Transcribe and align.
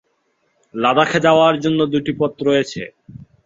লাদাখে 0.73 1.19
যাওয়ার 1.25 1.55
জন্য 1.63 1.79
দুটি 1.93 2.11
পথ 2.19 2.33
রয়েছে। 2.47 2.81